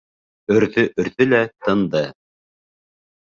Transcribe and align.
Өрҙө-өрҙө 0.53 1.27
лә 1.27 1.41
тынды. 1.67 2.03